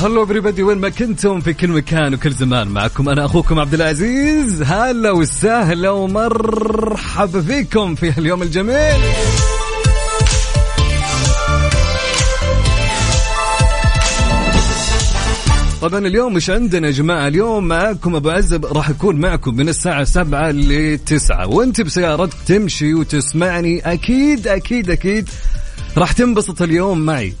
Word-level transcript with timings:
هلو 0.00 0.26
everybody. 0.26 0.60
وين 0.60 0.78
ما 0.78 0.88
كنتم 0.88 1.40
في 1.40 1.52
كل 1.52 1.68
مكان 1.68 2.14
وكل 2.14 2.32
زمان 2.32 2.68
معكم. 2.68 3.08
أنا 3.08 3.24
أخوكم 3.24 3.58
عبد 3.58 3.74
العزيز. 3.74 4.62
هلا 4.62 5.10
وسهلا 5.10 5.90
ومرحبا 5.90 7.42
فيكم 7.42 7.94
في 7.94 8.18
اليوم 8.18 8.42
الجميل. 8.42 9.00
طبعا 15.82 16.06
اليوم 16.06 16.34
مش 16.34 16.50
عندنا 16.50 16.86
يا 16.86 16.92
جماعة. 16.92 17.28
اليوم 17.28 17.68
معكم 17.68 18.16
أبو 18.16 18.30
عزب. 18.30 18.66
راح 18.66 18.90
يكون 18.90 19.16
معكم 19.16 19.56
من 19.56 19.68
الساعة 19.68 20.04
سبعة 20.04 20.50
لتسعة. 20.50 21.46
وأنت 21.46 21.80
بسيارتك 21.80 22.36
تمشي 22.46 22.94
وتسمعني. 22.94 23.80
أكيد 23.92 24.48
أكيد 24.48 24.90
أكيد 24.90 25.28
راح 25.96 26.12
تنبسط 26.12 26.62
اليوم 26.62 27.00
معي. 27.00 27.34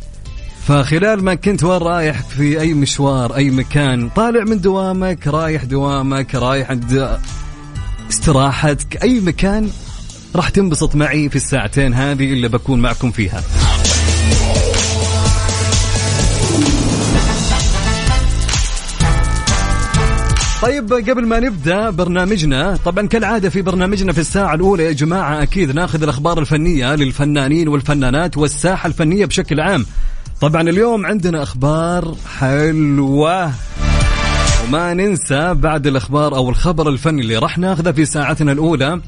فخلال 0.66 1.24
ما 1.24 1.34
كنت 1.34 1.64
وين 1.64 1.82
رايح 1.82 2.22
في 2.22 2.60
أي 2.60 2.74
مشوار 2.74 3.36
أي 3.36 3.50
مكان 3.50 4.08
طالع 4.08 4.44
من 4.44 4.60
دوامك 4.60 5.26
رايح 5.26 5.64
دوامك 5.64 6.34
رايح 6.34 6.70
عند 6.70 7.18
استراحتك 8.10 9.02
أي 9.02 9.20
مكان 9.20 9.70
راح 10.36 10.48
تنبسط 10.48 10.94
معي 10.94 11.28
في 11.28 11.36
الساعتين 11.36 11.94
هذه 11.94 12.32
اللي 12.32 12.48
بكون 12.48 12.80
معكم 12.80 13.10
فيها. 13.10 13.42
طيب 20.62 20.92
قبل 20.92 21.26
ما 21.26 21.40
نبدأ 21.40 21.90
برنامجنا 21.90 22.76
طبعا 22.84 23.06
كالعادة 23.06 23.48
في 23.48 23.62
برنامجنا 23.62 24.12
في 24.12 24.18
الساعة 24.18 24.54
الأولى 24.54 24.84
يا 24.84 24.92
جماعة 24.92 25.42
أكيد 25.42 25.70
ناخذ 25.70 26.02
الأخبار 26.02 26.38
الفنية 26.38 26.94
للفنانين 26.94 27.68
والفنانات 27.68 28.36
والساحة 28.38 28.86
الفنية 28.86 29.26
بشكل 29.26 29.60
عام. 29.60 29.86
طبعا 30.40 30.62
اليوم 30.62 31.06
عندنا 31.06 31.42
أخبار 31.42 32.14
حلوة. 32.38 33.52
وما 34.64 34.94
ننسى 34.94 35.54
بعد 35.54 35.86
الأخبار 35.86 36.36
أو 36.36 36.50
الخبر 36.50 36.88
الفني 36.88 37.20
اللي 37.20 37.36
راح 37.36 37.58
ناخذه 37.58 37.92
في 37.92 38.04
ساعتنا 38.04 38.52
الأولى 38.52 39.00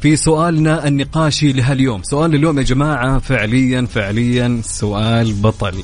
في 0.00 0.16
سؤالنا 0.16 0.88
النقاشي 0.88 1.52
لهاليوم. 1.52 2.02
سؤال 2.02 2.34
اليوم 2.34 2.58
يا 2.58 2.62
جماعة 2.62 3.18
فعليا 3.18 3.86
فعليا 3.94 4.60
سؤال 4.64 5.32
بطل. 5.32 5.74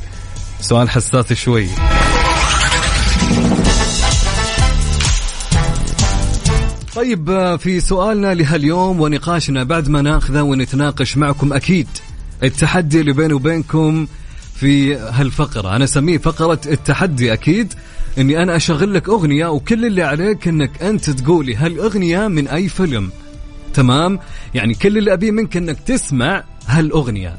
سؤال 0.60 0.90
حساس 0.90 1.32
شوي. 1.32 1.66
طيب 6.94 7.56
في 7.56 7.80
سؤالنا 7.80 8.34
لهاليوم 8.34 9.00
ونقاشنا 9.00 9.64
بعد 9.64 9.88
ما 9.88 10.02
ناخذه 10.02 10.42
ونتناقش 10.42 11.16
معكم 11.16 11.52
أكيد. 11.52 11.88
التحدي 12.42 13.00
اللي 13.00 13.12
بيني 13.12 13.32
وبينكم 13.32 14.06
في 14.54 14.96
هالفقرة. 14.96 15.76
أنا 15.76 15.84
أسميه 15.84 16.18
فقرة 16.18 16.60
التحدي 16.66 17.32
أكيد. 17.32 17.74
أني 18.18 18.42
أنا 18.42 18.56
أشغل 18.56 18.94
لك 18.94 19.08
أغنية 19.08 19.46
وكل 19.46 19.84
اللي 19.84 20.02
عليك 20.02 20.48
أنك 20.48 20.82
أنت 20.82 21.10
تقولي 21.10 21.54
هالأغنية 21.54 22.28
من 22.28 22.48
أي 22.48 22.68
فيلم. 22.68 23.10
تمام؟ 23.74 24.18
يعني 24.54 24.74
كل 24.74 24.98
اللي 24.98 25.12
أبيه 25.12 25.30
منك 25.30 25.56
أنك 25.56 25.80
تسمع 25.80 26.44
هالأغنية. 26.66 27.36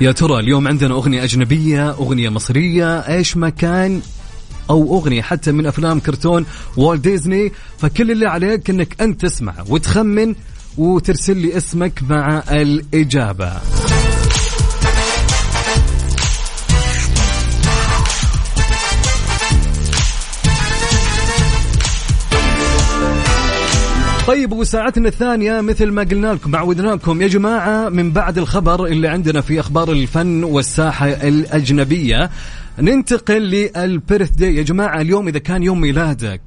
يا 0.00 0.12
ترى 0.12 0.40
اليوم 0.40 0.68
عندنا 0.68 0.94
أغنية 0.94 1.24
أجنبية 1.24 1.90
أغنية 1.90 2.28
مصرية 2.28 2.98
إيش 2.98 3.36
ما 3.36 3.50
كان؟ 3.50 4.00
أو 4.70 4.98
أغنية 4.98 5.22
حتى 5.22 5.52
من 5.52 5.66
أفلام 5.66 6.00
كرتون 6.00 6.46
والت 6.76 7.04
ديزني 7.04 7.52
فكل 7.78 8.10
اللي 8.10 8.26
عليك 8.26 8.70
أنك 8.70 9.02
أنت 9.02 9.22
تسمع 9.22 9.54
وتخمن 9.68 10.34
وترسل 10.78 11.36
لي 11.36 11.56
اسمك 11.56 12.02
مع 12.08 12.42
الإجابة. 12.50 13.52
طيب 24.26 24.52
وساعتنا 24.52 25.08
الثانية 25.08 25.60
مثل 25.60 25.90
ما 25.90 26.02
قلنا 26.02 26.26
لكم 26.26 26.56
عودناكم 26.56 27.22
يا 27.22 27.28
جماعة 27.28 27.88
من 27.88 28.10
بعد 28.10 28.38
الخبر 28.38 28.86
اللي 28.86 29.08
عندنا 29.08 29.40
في 29.40 29.60
أخبار 29.60 29.92
الفن 29.92 30.44
والساحة 30.44 31.08
الأجنبية. 31.08 32.30
ننتقل 32.78 33.42
للبيرث 33.42 34.30
داي 34.30 34.56
يا 34.56 34.62
جماعة 34.62 35.00
اليوم 35.00 35.28
إذا 35.28 35.38
كان 35.38 35.62
يوم 35.62 35.80
ميلادك 35.80 36.40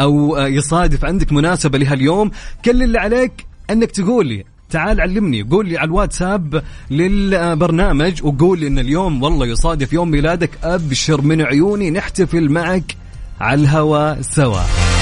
أو 0.00 0.38
يصادف 0.38 1.04
عندك 1.04 1.32
مناسبة 1.32 1.78
لهاليوم 1.78 2.30
كل 2.64 2.82
اللي 2.82 2.98
عليك 2.98 3.46
أنك 3.70 3.90
تقول 3.90 4.26
لي 4.26 4.44
تعال 4.70 5.00
علمني 5.00 5.42
قول 5.42 5.68
لي 5.68 5.78
على 5.78 5.86
الواتساب 5.88 6.62
للبرنامج 6.90 8.24
وقول 8.24 8.60
لي 8.60 8.66
إن 8.66 8.78
اليوم 8.78 9.22
والله 9.22 9.46
يصادف 9.46 9.92
يوم 9.92 10.10
ميلادك 10.10 10.50
أبشر 10.64 11.20
من 11.20 11.42
عيوني 11.42 11.90
نحتفل 11.90 12.48
معك 12.48 12.96
على 13.40 13.60
الهواء 13.62 14.20
سوا. 14.20 14.93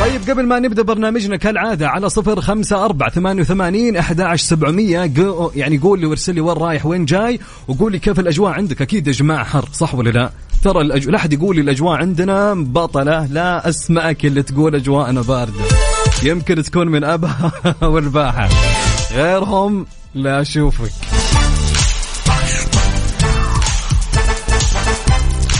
طيب 0.00 0.30
قبل 0.30 0.46
ما 0.46 0.58
نبدأ 0.58 0.82
برنامجنا 0.82 1.36
كالعادة 1.36 1.88
على 1.88 2.08
صفر 2.08 2.40
خمسة 2.40 2.84
أربعة 2.84 3.10
ثمانية 3.10 3.42
وثمانين 3.42 3.96
أحد 3.96 4.20
عشر 4.20 4.44
سبعمية 4.44 5.12
يعني 5.54 5.78
قول 5.78 6.00
لي 6.00 6.06
وارسل 6.06 6.34
لي 6.34 6.40
وين 6.40 6.56
رايح 6.56 6.86
وين 6.86 7.04
جاي 7.04 7.40
وقول 7.68 7.92
لي 7.92 7.98
كيف 7.98 8.20
الأجواء 8.20 8.52
عندك. 8.52 8.82
أكيد 8.82 9.06
يا 9.06 9.12
جماعة 9.12 9.44
حر 9.44 9.68
صح 9.72 9.94
ولا 9.94 10.10
لا؟ 10.10 10.30
ترى 10.62 10.80
الأج... 10.80 11.08
لا 11.08 11.16
أحد 11.16 11.32
يقول 11.32 11.56
لي 11.56 11.62
الأجواء 11.62 11.96
عندنا 11.96 12.54
بطلة 12.54 13.26
لا 13.26 13.68
أسمعك 13.68 14.26
اللي 14.26 14.42
تقول 14.42 14.74
أجواءنا 14.74 15.22
باردة. 15.22 15.64
يمكن 16.22 16.62
تكون 16.62 16.88
من 16.88 17.04
أبها 17.04 17.52
والباحة. 17.92 18.48
غيرهم 19.14 19.86
لا 20.14 20.40
أشوفك. 20.40 21.07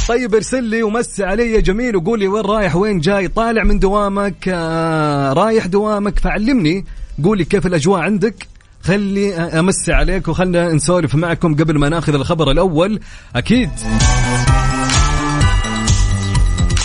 طيب 0.09 0.35
ارسل 0.35 0.65
لي 0.65 0.83
ومسي 0.83 1.25
علي 1.25 1.61
جميل 1.63 1.97
وقول 1.97 2.19
لي 2.19 2.29
وين 2.29 2.45
رايح 2.45 2.77
وين 2.77 3.01
جاي 3.01 3.29
طالع 3.29 3.65
من 3.65 3.79
دوامك 3.79 4.49
آه 4.49 5.33
رايح 5.33 5.67
دوامك 5.67 6.19
فعلمني 6.19 6.85
قول 7.25 7.39
لي 7.39 7.45
كيف 7.45 7.67
الأجواء 7.67 8.01
عندك. 8.01 8.47
خلي 8.83 9.35
امسي 9.35 9.93
عليك 9.93 10.29
وخلنا 10.29 10.73
نسولف 10.73 11.15
معكم 11.15 11.55
قبل 11.55 11.79
ما 11.79 11.89
ناخذ 11.89 12.15
الخبر 12.15 12.51
الأول. 12.51 13.01
أكيد. 13.37 13.71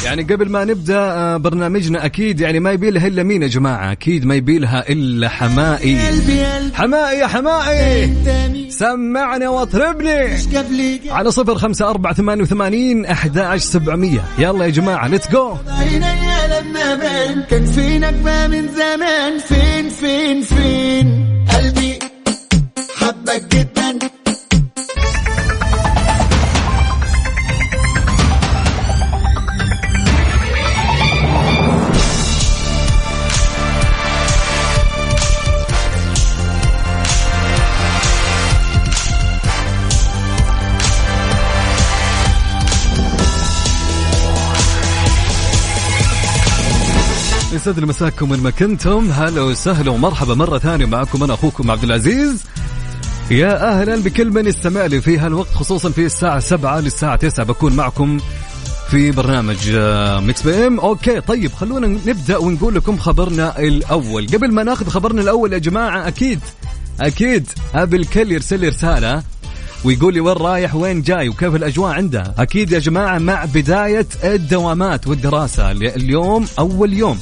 يعني 0.06 0.24
قبل 0.24 0.50
ما 0.50 0.66
نبدأ 0.66 0.98
آه، 0.98 1.38
برنامجنا 1.38 2.06
أكيد 2.06 2.40
يعني 2.40 2.60
ما 2.60 2.72
يبي 2.72 2.90
لها 2.92 3.08
إلا 3.08 3.24
مين 3.24 3.44
يا 3.44 3.48
جماعة؟ 3.48 3.92
أكيد 3.92 4.26
ما 4.26 4.36
يبي 4.36 4.60
لها 4.60 4.90
إلا 4.90 5.30
حماقي. 5.30 5.98
حماقي 6.74 7.20
يا 7.20 7.28
حماقي. 7.28 8.14
سمعني 8.70 9.48
واطربني. 9.48 10.38
على 11.10 11.32
صفر 11.32 11.56
خمسة 11.56 11.90
أربعة 11.90 12.14
ثمانية 12.14 12.44
وثمانين 12.44 13.06
أحد 13.06 13.38
عشر 13.38 13.66
سبعمية. 13.66 14.24
يلا 14.40 14.66
يا 14.66 14.70
جماعة 14.70 15.08
let's 15.08 15.32
go 15.32 15.56
كان 17.50 17.66
فينك 17.66 18.14
بقى 18.14 18.50
من 18.50 18.68
زمان. 18.68 19.38
فين 19.40 19.90
فين 19.90 20.42
فين؟ 20.42 20.73
يسعد 47.84 47.90
مساكم 47.90 48.44
ما 48.44 48.50
كنتم 48.50 49.12
هلا 49.12 49.42
وسهلا 49.42 49.92
ومرحبا 49.92 50.36
مرة 50.36 50.58
ثانية 50.58 50.86
معكم 50.86 51.24
أنا 51.24 51.34
أخوكم 51.34 51.72
عبد 51.72 51.84
العزيز. 51.84 52.44
يا 53.32 53.72
أهلا 53.72 53.96
بكل 53.96 54.32
من 54.32 54.48
يستمع 54.48 54.86
لي 54.86 55.02
في 55.02 55.18
هالوقت 55.18 55.50
خصوصا 55.54 55.90
في 55.90 56.06
الساعة 56.06 56.40
سبعة 56.40 56.80
للساعة 56.80 57.16
تسعة 57.16 57.46
بكون 57.46 57.74
معكم 57.74 58.20
في 58.90 59.12
برنامج 59.12 59.58
آه، 59.76 60.20
Mix 60.20 60.42
PM. 60.42 60.80
Okay 60.80 61.22
طيب 61.22 61.52
خلونا 61.52 61.88
نبدأ 61.88 62.38
ونقول 62.38 62.76
لكم 62.76 62.98
خبرنا 62.98 63.60
الأول. 63.60 64.28
قبل 64.28 64.52
ما 64.54 64.64
ناخذ 64.64 64.90
خبرنا 64.90 65.22
الأول 65.22 65.54
يا 65.54 65.58
جماعة 65.58 66.08
أكيد 66.08 66.40
أكيد 67.02 67.48
ابي 67.76 67.98
الكل 67.98 68.32
يرسل 68.32 68.60
لي 68.60 68.68
رسالة 68.70 69.24
ويقول 69.84 70.14
لي 70.14 70.20
وين 70.20 70.38
رايح 70.38 70.76
وين 70.76 71.02
جاي 71.02 71.30
وكيف 71.30 71.56
الأجواء 71.56 71.94
عنده. 71.94 72.34
أكيد 72.38 72.72
يا 72.72 72.80
جماعة 72.80 73.18
مع 73.20 73.46
بداية 73.46 74.08
الدوامات 74.24 75.08
والدراسة 75.08 75.72
اليوم 75.72 76.46
أول 76.60 76.94
يوم. 76.94 77.20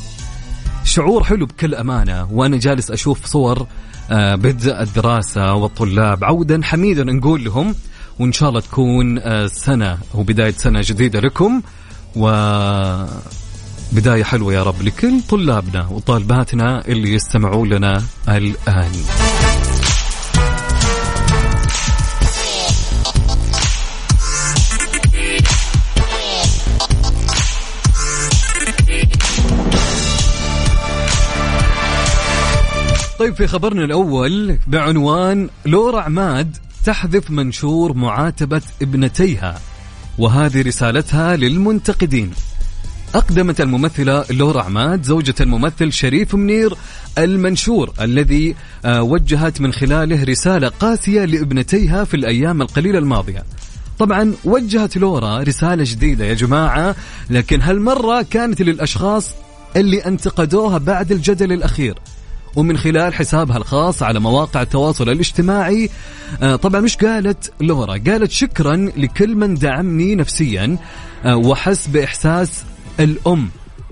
شعور 0.92 1.24
حلو 1.24 1.46
بكل 1.46 1.76
أمانة 1.76 2.28
وأنا 2.32 2.58
جالس 2.58 2.92
أشوف 2.92 3.26
صور 3.26 3.68
آه، 4.12 4.36
بدء 4.36 4.82
الدراسة 4.82 5.54
والطلاب 5.54 6.24
عودا 6.24 6.62
حميدا 6.64 7.04
نقول 7.04 7.44
لهم 7.44 7.76
وإن 8.20 8.32
شاء 8.32 8.50
الله 8.50 8.60
تكون 8.60 9.20
آه، 9.20 9.48
سنة 9.48 9.98
وبدايه 10.16 10.52
سنة 10.52 10.82
جديدة 10.84 11.20
لكم 11.20 11.62
و 12.16 12.32
بداية 13.92 14.24
حلوة 14.24 14.54
يا 14.54 14.64
رب 14.64 14.82
لكل 14.82 15.22
طلابنا 15.30 15.88
وطالباتنا 15.88 16.88
اللي 16.88 17.14
يستمعون 17.14 17.70
لنا 17.70 18.04
الآن. 18.30 18.92
طيب 33.22 33.36
في 33.36 33.48
خبرنا 33.48 33.86
الأول 33.86 34.58
بعنوان 34.68 35.50
لورا 35.66 36.02
عماد 36.02 36.58
تحذف 36.86 37.32
منشور 37.32 37.94
معاتبة 37.94 38.62
ابنتيها 38.82 39.60
وهذه 40.18 40.62
رسالتها 40.62 41.36
للمنتقدين. 41.36 42.32
أقدمت 43.16 43.62
الممثلة 43.62 44.26
لورا 44.30 44.62
عماد 44.62 45.04
زوجة 45.04 45.36
الممثل 45.42 45.92
شريف 45.92 46.36
منير 46.36 46.74
المنشور 47.18 47.94
الذي 48.02 48.56
آه، 48.86 49.02
وجهت 49.02 49.62
من 49.62 49.74
خلاله 49.74 50.24
رسالة 50.24 50.68
قاسية 50.68 51.26
لابنتيها 51.26 52.04
في 52.04 52.14
الأيام 52.14 52.62
القليلة 52.62 53.00
الماضية. 53.00 53.44
طبعا 54.00 54.34
وجهت 54.46 54.98
لورا 54.98 55.40
رسالة 55.40 55.84
جديدة 55.88 56.26
يا 56.26 56.34
جماعة 56.34 56.96
لكن 57.30 57.62
هالمرة 57.62 58.22
كانت 58.22 58.62
للأشخاص 58.62 59.30
اللي 59.76 60.00
انتقدوها 60.00 60.78
بعد 60.78 61.12
الجدل 61.12 61.52
الأخير. 61.52 61.96
ومن 62.56 62.78
خلال 62.78 63.14
حسابها 63.14 63.58
الخاص 63.58 64.04
على 64.04 64.20
مواقع 64.20 64.62
التواصل 64.62 65.10
الاجتماعي 65.10 65.90
آه، 66.42 66.56
طبعا 66.56 66.82
مش 66.82 66.98
قالت 66.98 67.54
لورا 67.62 67.98
قالت 67.98 68.32
شكرا 68.32 68.92
لكل 68.98 69.36
من 69.36 69.56
دعمني 69.56 70.16
نفسيا 70.16 70.78
آه، 71.26 71.36
وحس 71.36 71.88
بإحساس 71.88 72.64
الأم. 73.00 73.50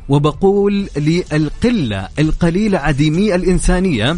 وبقول 0.09 0.89
للقلة 0.97 2.07
القليلة 2.19 2.77
عديمي 2.77 3.35
الإنسانية 3.35 4.17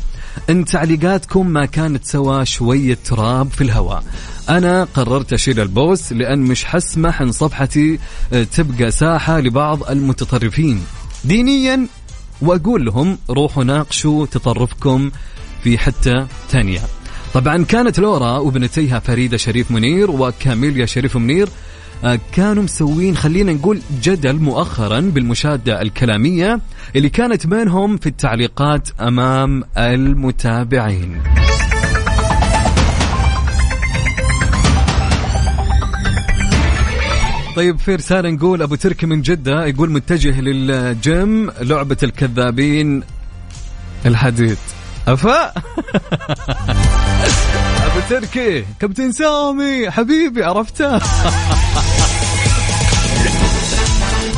أن 0.50 0.66
تعليقاتكم 0.66 1.48
ما 1.48 1.66
كانت 1.66 2.06
سوى 2.06 2.46
شوية 2.46 2.98
تراب 3.06 3.50
في 3.50 3.62
الهواء. 3.62 4.04
أنا 4.50 4.84
قررت 4.84 5.34
أشيل 5.34 5.60
البوست 5.60 6.14
لأن 6.14 6.40
مش 6.40 6.66
حسمح 6.66 7.22
أن 7.22 7.32
صفحتي 7.32 8.00
آه، 8.34 8.44
تبقى 8.44 8.92
ساحة 8.92 9.40
لبعض 9.40 9.84
المتطرفين. 9.90 10.82
دينيا 11.26 11.88
وأقول 12.42 12.86
لهم 12.86 13.18
روحوا 13.30 13.64
ناقشوا 13.64 14.26
تطرفكم 14.26 15.12
في 15.64 15.78
حتة 15.78 16.28
ثانية 16.50 16.80
طبعا 17.34 17.64
كانت 17.64 18.00
لورا 18.00 18.38
وبنتيها 18.38 19.00
فريدة 19.00 19.38
شريف 19.38 19.72
منير 19.72 20.12
وكاميليا 20.12 20.86
شريف 20.86 21.18
منير 21.18 21.50
آه، 22.04 22.20
كانوا 22.32 22.64
مسوين 22.64 23.18
خلينا 23.18 23.54
نقول 23.54 23.82
جدل 24.04 24.36
مؤخرا 24.36 25.00
بالمشادة 25.00 25.82
الكلامية 25.82 26.60
اللي 26.96 27.10
كانت 27.10 27.48
بينهم 27.48 27.98
في 27.98 28.08
التعليقات 28.08 28.90
أمام 29.02 29.64
المتابعين. 29.78 31.41
طيب 37.56 37.80
في 37.80 37.96
رسالة 37.96 38.30
نقول 38.30 38.62
أبو 38.62 38.76
تركي 38.76 39.06
من 39.06 39.22
جدة 39.22 39.66
يقول 39.66 39.92
متجه 39.92 40.42
للجيم 40.42 41.52
لعبة 41.62 41.98
الكذابين 42.04 43.04
الحديد. 44.06 44.58
أفا؟ 45.08 45.48
أبو 47.88 48.00
تركي 48.10 48.66
كابتن 48.80 49.12
سامي 49.12 49.92
حبيبي 49.92 50.44
عرفته. 50.44 51.00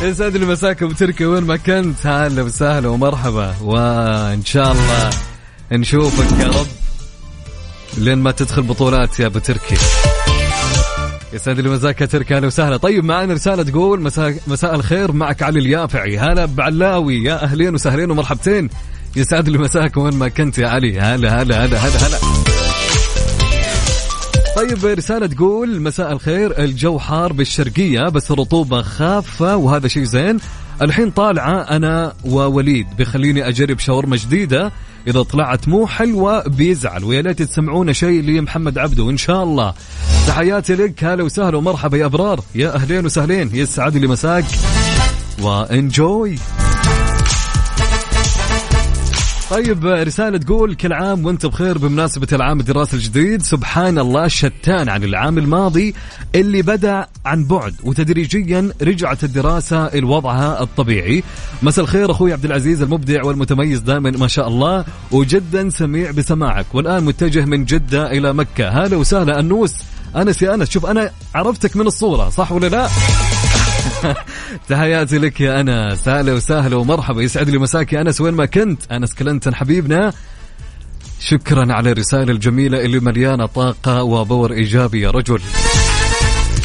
يسعد 0.02 0.36
لي 0.36 0.46
مساك 0.46 0.82
أبو 0.82 0.92
تركي 0.92 1.24
وين 1.24 1.44
ما 1.44 1.56
كنت؟ 1.56 2.06
هلا 2.06 2.42
وسهلا 2.42 2.88
ومرحبا. 2.88 3.54
وإن 3.60 4.44
شاء 4.44 4.72
الله 4.72 5.10
نشوفك 5.72 6.40
يا 6.40 6.46
رب 6.48 6.66
لين 7.98 8.18
ما 8.18 8.30
تدخل 8.30 8.62
بطولات 8.62 9.20
يا 9.20 9.26
أبو 9.26 9.38
تركي. 9.38 9.76
يسعد 11.34 11.60
لي 11.60 11.68
مساك 11.68 11.98
تركي 11.98 12.36
أهلا 12.36 12.46
وسهلا. 12.46 12.76
طيب 12.76 13.04
معنا 13.04 13.34
رسالة 13.34 13.62
تقول 13.62 14.00
مساء 14.00 14.34
مساء 14.46 14.74
الخير 14.74 15.12
معك 15.12 15.42
علي 15.42 15.58
اليافعي. 15.58 16.18
هلا 16.18 16.44
بعلاوي 16.44 17.24
يا 17.24 17.44
أهلين 17.44 17.74
وسهلين 17.74 18.10
ومرحبتين. 18.10 18.70
يسعد 19.16 19.48
لي 19.48 19.58
مساك 19.58 19.96
وين 19.96 20.14
ما 20.14 20.28
كنت 20.28 20.58
يا 20.58 20.68
علي. 20.68 21.00
هلا 21.00 21.42
هلا 21.42 21.64
هلا 21.64 21.78
هلا 21.78 22.06
هلا. 22.06 22.43
طيب 24.56 24.84
رسالة 24.84 25.26
تقول 25.26 25.80
مساء 25.80 26.12
الخير 26.12 26.58
الجو 26.64 26.98
حار 26.98 27.32
بالشرقية 27.32 28.08
بس 28.08 28.30
الرطوبة 28.30 28.82
خافة 28.82 29.56
وهذا 29.56 29.88
شيء 29.88 30.02
زين. 30.02 30.38
الحين 30.82 31.10
طالعة 31.10 31.60
أنا 31.60 32.12
ووليد 32.24 32.86
بخليني 32.98 33.48
أجرب 33.48 33.78
شاورما 33.78 34.16
جديدة. 34.16 34.72
إذا 35.06 35.22
طلعت 35.22 35.68
مو 35.68 35.86
حلوة 35.86 36.48
بيزعل. 36.48 37.04
ويا 37.04 37.22
ليت 37.22 37.42
تسمعونا 37.42 37.92
شيء 37.92 38.22
لمحمد 38.22 38.78
عبده 38.78 39.10
إن 39.10 39.16
شاء 39.16 39.42
الله. 39.42 39.74
تحياتي 40.26 40.74
لك 40.74 41.04
هلا 41.04 41.22
وسهلا 41.22 41.56
ومرحبا 41.56 41.96
يا 41.96 42.06
أبرار. 42.06 42.40
يا 42.54 42.74
أهلين 42.74 43.04
وسهلين 43.04 43.50
يسعد 43.54 43.96
لي 43.96 44.06
مساك. 44.06 44.44
وإنجوي. 45.42 46.38
طيب 49.50 49.86
رسالة 49.86 50.38
تقول 50.38 50.74
كل 50.74 50.92
عام 50.92 51.26
وأنت 51.26 51.46
بخير 51.46 51.78
بمناسبة 51.78 52.26
العام 52.32 52.60
الدراسي 52.60 52.96
الجديد 52.96 53.42
سبحان 53.42 53.98
الله 53.98 54.28
شتان 54.28 54.88
عن 54.88 55.04
العام 55.04 55.38
الماضي 55.38 55.94
اللي 56.34 56.62
بدأ 56.62 57.06
عن 57.26 57.44
بعد. 57.44 57.74
وتدريجيا 57.84 58.72
رجعت 58.82 59.24
الدراسة 59.24 59.96
لوضعها 59.96 60.62
الطبيعي. 60.62 61.22
مساء 61.62 61.84
الخير 61.84 62.10
أخوي 62.10 62.32
عبد 62.32 62.44
العزيز 62.44 62.82
المبدع 62.82 63.24
والمتميز 63.24 63.80
دائما 63.80 64.10
ما 64.10 64.28
شاء 64.28 64.48
الله 64.48 64.84
وجدا 65.12 65.70
سميع 65.70 66.10
بسماعك. 66.10 66.66
والآن 66.74 67.04
متجه 67.04 67.44
من 67.44 67.64
جدة 67.64 68.12
إلى 68.12 68.32
مكة. 68.32 68.68
هلا 68.68 68.96
وسهلا 68.96 69.40
أنوس. 69.40 69.74
أنس 70.16 70.42
يا 70.42 70.54
أنس 70.54 70.70
شوف 70.70 70.86
أنا 70.86 71.10
عرفتك 71.34 71.76
من 71.76 71.86
الصورة 71.86 72.28
صح 72.28 72.52
ولا 72.52 72.66
لا؟ 72.66 72.88
تحياتي 74.68 75.18
لك 75.18 75.40
يا 75.40 75.60
أنس 75.60 76.08
أهلا 76.08 76.32
وسهلا 76.32 76.76
ومرحبا 76.76 77.22
يسعد 77.22 77.50
لي 77.50 77.58
مساك 77.58 77.92
يا 77.92 78.00
أنس 78.00 78.20
وين 78.20 78.34
ما 78.34 78.46
كنت؟ 78.46 78.92
أنس 78.92 79.14
كلنتن 79.14 79.54
حبيبنا. 79.54 80.12
شكرا 81.20 81.72
على 81.72 81.90
الرسالة 81.90 82.32
الجميلة 82.32 82.80
اللي 82.80 83.00
مليانة 83.00 83.46
طاقة 83.46 84.02
وبور 84.02 84.52
إيجابي 84.52 85.00
يا 85.00 85.10
رجل. 85.10 85.40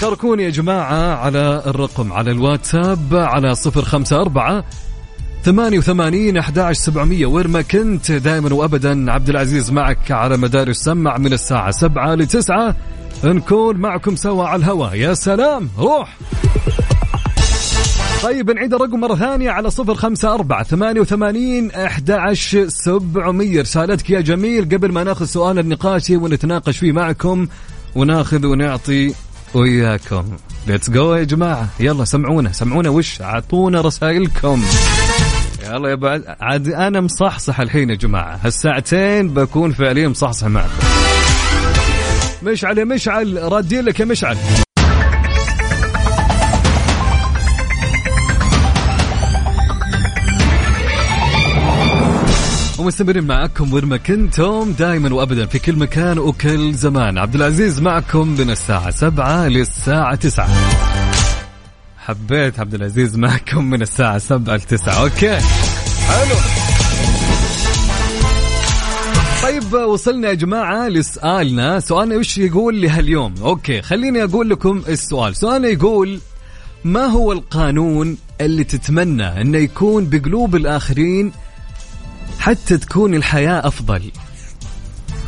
شاركوني 0.02 0.44
يا 0.44 0.50
جماعة 0.50 1.16
على 1.16 1.64
الرقم 1.68 2.14
على 2.14 2.32
الواتساب 2.32 3.16
على 3.16 3.56
صفر 3.56 3.86
خمسة 3.86 4.22
أربعة 4.22 4.64
ثمانية 5.44 5.78
وثمانين 5.78 6.38
أحد 6.38 6.72
سبعمية 6.72 7.26
وين 7.26 7.48
ما 7.48 7.62
كنت 7.62 8.12
دائما 8.12 8.54
وأبدا 8.54 9.12
عبد 9.12 9.30
العزيز 9.30 9.72
معك 9.72 10.12
على 10.12 10.38
مدار 10.38 10.68
السمع 10.68 11.18
من 11.18 11.34
الساعة 11.34 11.72
سبعة 11.72 12.16
لتسعة. 12.16 12.76
نكون 13.24 13.78
معكم 13.78 14.16
سوا 14.16 14.46
على 14.46 14.60
الهواء 14.60 14.96
يا 14.96 15.14
سلام. 15.14 15.70
روح. 15.78 16.18
طيب 18.24 18.52
نعيد 18.52 18.74
الرقم 18.74 19.00
مرة 19.00 19.16
ثانية 19.16 19.52
على 19.52 19.70
صفر 19.70 19.96
خمسة 19.96 20.34
أربعة 20.34 20.64
ثمانية 20.64 21.02
وثمانين 21.02 21.72
أحد 21.72 22.34
سبعمية. 22.68 23.62
رسالتك 23.62 24.10
يا 24.10 24.22
جميل. 24.22 24.66
قبل 24.66 24.92
ما 24.92 25.04
نأخذ 25.04 25.26
سؤال 25.26 25.60
النقاشي 25.60 26.18
ونتناقش 26.18 26.78
فيه 26.78 26.92
معكم 26.92 27.48
ونأخذ 27.96 28.46
ونعطي 28.46 29.14
وياكم. 29.54 30.26
ليتس 30.68 30.90
جو 30.90 31.14
يا 31.14 31.24
جماعة. 31.24 31.68
يلا 31.80 32.06
سمعونا. 32.06 32.52
سمعونا 32.52 32.90
وش 32.90 33.22
أعطونا 33.22 33.82
رسائلكم. 33.82 34.64
يلا 35.64 35.90
يا 35.90 35.96
بعد. 35.96 36.24
عاد 36.42 36.68
أنا 36.68 37.02
مصحصح 37.02 37.60
الحين 37.60 37.90
يا 37.90 37.96
جماعة. 37.96 38.40
هالساعتين 38.44 39.30
بكون 39.30 39.72
فعليا 39.72 40.08
مصحصح 40.08 40.48
معكم. 40.48 40.70
مشعل 42.44 42.78
يا 42.78 42.84
مشعل 42.84 43.52
رادين 43.52 43.86
لك 43.86 44.00
يا 44.00 44.06
مشعل. 44.06 44.38
ومستمرين 52.80 53.24
معكم 53.24 53.74
وين 53.74 53.86
ما 53.86 53.98
كنتم 53.98 54.72
دائما 54.80 55.14
وابدا 55.14 55.46
في 55.46 55.60
كل 55.60 55.76
مكان 55.76 56.20
وكل 56.20 56.74
زمان. 56.74 57.18
عبد 57.18 57.36
العزيز 57.36 57.82
معكم 57.82 58.28
من 58.28 58.50
الساعة 58.50 58.90
سبعة 58.90 59.48
للساعة 59.48 60.16
تسعة. 60.16 60.50
حبيت 62.10 62.60
عبد 62.60 62.74
العزيز 62.74 63.18
معكم 63.18 63.66
من 63.66 63.82
الساعة 63.82 64.18
سبعة 64.18 64.56
لتسعة 64.56 64.94
أوكي. 64.94 65.40
حلو. 66.08 66.36
طيب 69.44 69.74
وصلنا 69.74 70.28
يا 70.30 70.34
جماعة 70.34 70.88
لسؤالنا. 70.88 71.80
سؤالنا 71.80 72.16
وش 72.16 72.38
يقول 72.38 72.82
لهاليوم 72.82 73.34
أوكي 73.42 73.82
خليني 73.82 74.24
أقول 74.24 74.50
لكم 74.50 74.84
السؤال. 74.88 75.36
سؤالنا 75.36 75.68
يقول 75.68 76.20
ما 76.84 77.06
هو 77.06 77.32
القانون 77.32 78.18
اللي 78.42 78.64
تتمنى 78.64 79.42
أنه 79.42 79.58
يكون 79.58 80.10
بقلوب 80.10 80.56
الآخرين 80.56 81.32
حتى 82.40 82.78
تكون 82.78 83.16
الحياة 83.16 83.68
أفضل؟ 83.68 84.12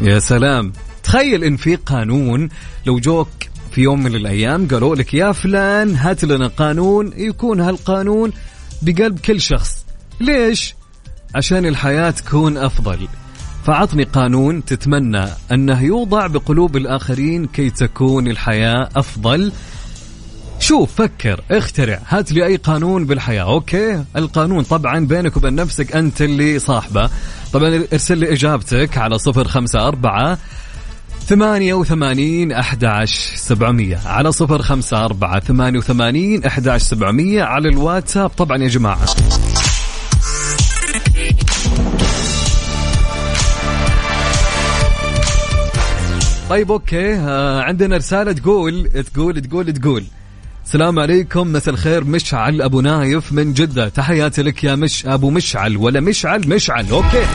يا 0.02 0.20
سلام. 0.20 0.74
تخيل 1.04 1.44
إن 1.44 1.58
في 1.58 1.76
قانون 1.76 2.50
لو 2.86 3.00
جوك 3.00 3.30
في 3.72 3.82
يوم 3.82 4.04
من 4.04 4.16
الأيام 4.16 4.68
قالوا 4.68 4.96
لك 4.96 5.14
يا 5.14 5.32
فلان 5.32 5.96
هات 5.96 6.24
لنا 6.24 6.48
قانون 6.48 7.14
يكون 7.18 7.60
هالقانون 7.60 8.32
بقلب 8.82 9.20
كل 9.20 9.42
شخص. 9.42 9.86
ليش؟ 10.20 10.76
عشان 11.36 11.66
الحياة 11.66 12.12
تكون 12.12 12.58
أفضل. 12.58 13.08
فعطني 13.66 14.04
قانون 14.04 14.66
تتمنى 14.66 15.26
أنه 15.52 15.84
يوضع 15.84 16.28
بقلوب 16.28 16.78
الآخرين 16.78 17.46
كي 17.46 17.70
تكون 17.70 18.28
الحياة 18.28 18.90
أفضل. 18.96 19.52
شوف 20.60 20.96
فكر 20.96 21.42
اخترع 21.52 22.00
هات 22.08 22.32
لي 22.32 22.46
أي 22.46 22.56
قانون 22.56 23.06
بالحياة. 23.06 23.44
أوكي؟ 23.44 24.04
القانون 24.16 24.64
طبعا 24.64 25.06
بينك 25.06 25.38
وبين 25.38 25.56
نفسك 25.56 25.96
أنت 25.96 26.22
اللي 26.22 26.60
صاحبه. 26.60 27.10
طبعا 27.54 27.84
ارسل 27.94 28.18
لي 28.18 28.34
إجابتك 28.34 28.98
على 28.98 29.18
صفر 29.18 29.48
خمسة 29.48 29.88
أربعة 29.88 30.38
ثمانية 31.32 31.74
وثمانين 31.74 32.52
أحد 32.52 32.86
عشر 32.86 33.36
سبعمية. 33.36 34.00
على 34.06 34.32
صفر 34.32 34.62
خمسة 34.62 35.06
أربعة 35.06 35.40
ثمانية 35.40 35.80
وثمانين 35.80 36.46
أحد 36.46 36.68
عشر 36.68 36.86
سبعمية. 36.86 37.44
على 37.44 37.70
الواتساب 37.70 38.30
طبعا 38.30 38.58
يا 38.58 38.68
جماعة. 38.68 39.06
طيب 46.50 46.72
okay. 46.72 47.14
آه 47.16 47.62
عندنا 47.62 47.98
رسالة 47.98 48.32
تقول 48.32 48.90
تقول 49.14 49.42
تقول 49.42 49.74
تقول. 49.74 50.04
السلام 50.66 51.00
عليكم. 51.00 51.52
مساء 51.52 51.74
الخير. 51.74 52.04
مشعل 52.04 52.62
أبو 52.62 52.82
نايف 52.82 53.34
من 53.34 53.54
جدة. 53.54 53.90
تحياتي 53.90 54.44
لك 54.44 54.64
يا 54.64 54.76
مش 54.76 55.06
أبو 55.06 55.30
مشعل 55.30 55.78
ولا 55.78 56.00
مشعل 56.00 56.50
مشعل. 56.50 56.86
Okay. 56.92 57.26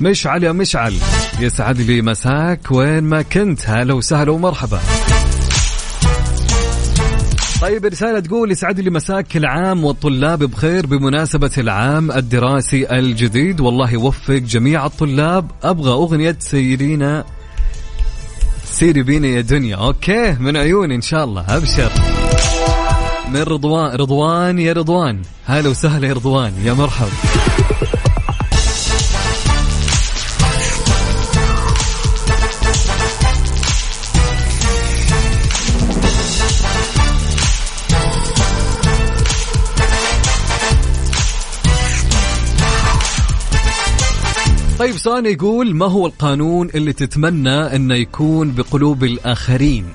مشعل 0.00 0.44
يا 0.44 0.52
مشعل. 0.52 0.94
يسعد 1.40 1.80
لي 1.80 2.02
مساك 2.02 2.60
وين 2.70 3.04
ما 3.04 3.22
كنت 3.22 3.60
هلا 3.66 3.94
وسهلا 3.94 4.32
ومرحبا. 4.32 4.80
طيب 7.62 7.84
رسالة 7.84 8.20
تقول 8.20 8.50
يسعد 8.50 8.80
لي 8.80 8.90
مساك 8.90 9.26
كل 9.26 9.46
عام 9.46 9.84
والطلاب 9.84 10.38
بخير 10.38 10.86
بمناسبة 10.86 11.50
العام 11.58 12.12
الدراسي 12.12 12.98
الجديد. 12.98 13.60
والله 13.60 13.90
يوفق 13.90 14.34
جميع 14.34 14.86
الطلاب. 14.86 15.50
أبغى 15.62 15.92
أغنية 15.92 16.36
سيرينا 16.38 17.24
سيري 18.64 19.02
بينا 19.02 19.28
يا 19.28 19.40
دنيا. 19.40 19.76
Okay 19.76 20.32
من 20.32 20.56
عيوني 20.56 20.94
إن 20.94 21.02
شاء 21.02 21.24
الله. 21.24 21.56
أبشر. 21.56 21.92
من 23.28 23.42
رضوان 23.42 23.96
رضوان 23.96 24.58
يا 24.58 24.72
رضوان. 24.72 25.22
هلا 25.46 25.68
وسهلا 25.68 26.08
يا 26.08 26.12
رضوان. 26.12 26.52
يا 26.64 26.72
مرحب 26.72 27.08
طيب 44.84 44.96
سؤال 44.96 45.26
يقول 45.26 45.74
ما 45.74 45.86
هو 45.86 46.06
القانون 46.06 46.68
اللي 46.74 46.92
تتمنى 46.92 47.76
انه 47.76 47.94
يكون 47.94 48.52
بقلوب 48.52 49.04
الآخرين؟ 49.04 49.86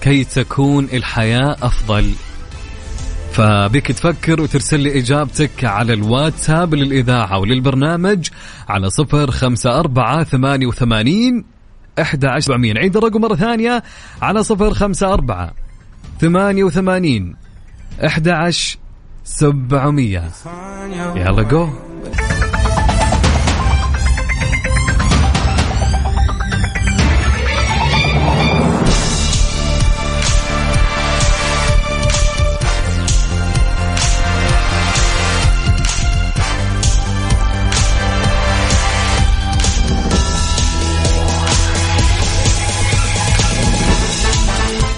كي 0.00 0.24
تكون 0.24 0.84
الحياة 0.92 1.56
أفضل. 1.62 2.12
فبك 3.32 3.86
تفكر 3.86 4.40
وترسل 4.40 4.80
لي 4.80 4.98
إجابتك 4.98 5.64
على 5.64 5.92
الواتساب 5.92 6.74
للإذاعة 6.74 7.38
وللبرنامج 7.38 8.28
على 8.68 8.90
صفر 8.90 9.30
خمسة 9.30 9.80
أربعة 9.80 10.24
ثمانية 10.24 10.66
وثمانين 10.66 11.44
أحد 12.00 12.24
عشر 12.24 12.54
عيد 12.78 12.96
الرقم 12.96 13.20
مرة 13.20 13.34
ثانية 13.34 13.82
على 14.22 14.42
صفر 14.42 14.74
خمسة 14.74 15.12
أربعة 15.12 15.52
ثمانية 16.20 16.64
وثمانين 16.64 17.36
أحد 18.06 18.28
عشر 18.28 18.78
سبعمية. 19.24 20.30
يلا 21.16 21.42
جو 21.42 21.85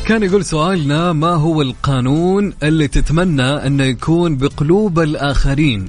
كان 0.09 0.23
يقول 0.23 0.45
سؤالنا 0.45 1.12
ما 1.12 1.35
هو 1.35 1.62
القانون 1.62 2.53
اللي 2.62 2.88
تتمنى 2.88 3.67
أنه 3.67 3.85
يكون 3.85 4.37
بقلوب 4.37 4.99
الآخرين؟ 4.99 5.88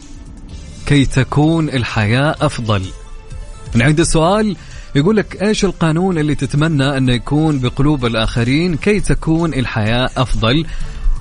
كي 0.85 1.05
تكون 1.05 1.69
الحياة 1.69 2.35
أفضل. 2.41 2.81
نعيد 3.75 3.99
السؤال 3.99 4.55
يقول 4.95 5.17
لك 5.17 5.43
إيش 5.43 5.65
القانون 5.65 6.17
اللي 6.17 6.35
تتمنى 6.35 6.97
انه 6.97 7.13
يكون 7.13 7.59
بقلوب 7.59 8.05
الآخرين؟ 8.05 8.75
كي 8.75 8.99
تكون 8.99 9.53
الحياة 9.53 10.09
أفضل. 10.17 10.65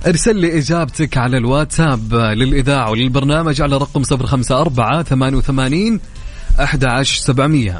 ارسل 0.07 0.37
لي 0.37 0.59
إجابتك 0.59 1.17
على 1.17 1.37
الواتساب 1.37 2.15
للإذاعة 2.15 2.91
وللبرنامج 2.91 3.63
على 3.63 3.77
رقم 3.77 4.03
054 4.13 5.03
88 5.03 6.01
11700 6.61 7.79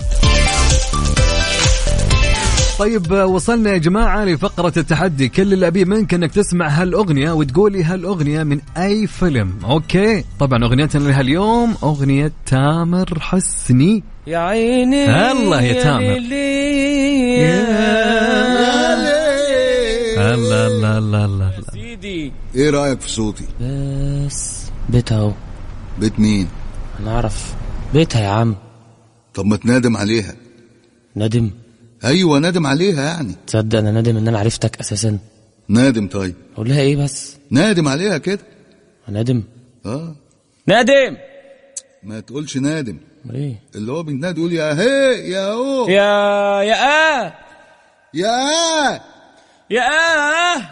طيب 2.79 3.13
وصلنا 3.13 3.71
يا 3.73 3.79
جماعة 3.79 4.25
لفقرة 4.25 4.73
التحدي. 4.77 5.29
كل 5.29 5.53
اللي 5.53 5.67
أبيه 5.67 5.85
منك 5.85 6.15
أنك 6.15 6.33
تسمع 6.33 6.69
هالأغنية 6.69 7.33
وتقولي 7.33 7.85
هالأغنية 7.85 8.43
من 8.43 8.61
أي 8.77 9.07
فيلم. 9.07 9.59
Okay. 9.65 10.25
طبعا 10.41 10.65
أغنيتنا 10.65 11.09
لهاليوم 11.09 11.75
أغنية 11.83 12.33
تامر 12.47 13.21
حسني. 13.21 14.03
يا 14.27 14.39
عيني 14.39 15.31
الله 15.33 15.63
يا 15.63 15.83
تامر. 15.83 16.17
الله 20.19 20.67
الله 20.67 20.99
الله 20.99 21.25
الله 21.25 21.53
سيدي. 21.73 22.33
إيه 22.55 22.71
رأيك 22.71 23.01
في 23.01 23.11
صوتي؟ 23.11 23.45
بس 23.61 24.63
بيتها 24.89 25.19
أهو. 25.19 25.33
بيت 26.01 26.21
مين؟ 26.21 26.49
أنا 27.01 27.15
أعرف. 27.15 27.55
بيتها 27.95 28.21
يا 28.21 28.29
عم. 28.29 28.55
طب 29.35 29.47
ما 29.47 29.57
تنادم 29.57 29.97
عليها. 29.97 30.35
ندم 31.17 31.51
أيوه 32.05 32.39
نادم 32.39 32.67
عليها 32.67 33.03
يعني. 33.05 33.35
تصدق 33.47 33.79
أنا 33.79 33.91
ندم 34.01 34.17
إن 34.17 34.29
أنا 34.29 34.39
عرفتك 34.39 34.81
أساسا. 34.81 35.19
نادم 35.69 36.09
طيب. 36.09 36.35
أقول 36.55 36.69
لها 36.69 36.81
إيه 36.81 36.97
بس؟ 36.97 37.37
نادم 37.51 37.89
عليها 37.89 38.19
كده. 38.19 38.39
ندم 39.09 39.43
آه. 39.87 40.15
ندم 40.69 41.17
ما 42.03 42.21
تقولش 42.21 42.57
نادم. 42.57 42.97
إيه؟ 43.35 43.55
اللي 43.75 43.93
هو 43.93 44.03
بينادي 44.03 44.41
يقول 44.41 44.53
يا 44.53 44.75
هي 44.81 45.31
يا 45.31 45.47
هو. 45.53 45.89
يا 45.89 46.63
يا 46.63 46.75
آه! 47.25 47.35
يا 48.15 49.01
يا 49.71 49.83
آه! 49.83 50.63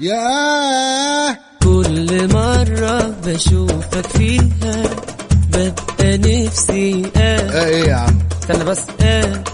يا 0.00 1.38
كل 1.62 2.28
مرة 2.34 3.16
بشوفك 3.26 4.06
فيها 4.06 4.82
ببقى 5.48 6.18
نفسي 6.18 7.02
آه. 7.16 7.20
آه 7.20 7.66
إيه 7.66 7.84
يا 7.84 7.94
عم؟ 7.94 8.18
استنى 8.42 8.64
بس. 8.64 8.78
آه 9.00 9.04
آه. 9.24 9.44